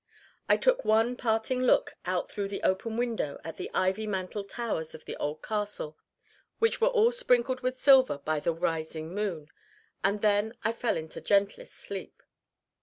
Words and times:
I 0.49 0.57
took 0.57 0.83
one 0.83 1.15
parting 1.15 1.61
look 1.61 1.93
out 2.05 2.27
through 2.27 2.47
the 2.47 2.63
open 2.63 2.97
window 2.97 3.39
at 3.43 3.57
the 3.57 3.69
ivy 3.71 4.07
mantled 4.07 4.49
towers 4.49 4.95
of 4.95 5.05
the 5.05 5.15
old 5.17 5.43
castle, 5.43 5.95
which 6.57 6.81
were 6.81 6.87
all 6.87 7.11
sprinkled 7.11 7.61
with 7.61 7.77
silver 7.77 8.17
by 8.17 8.39
the 8.39 8.51
rising 8.51 9.13
moon, 9.13 9.49
and 10.03 10.21
then 10.21 10.55
I 10.63 10.71
fell 10.71 10.97
into 10.97 11.21
gentlest 11.21 11.75
sleep. 11.75 12.23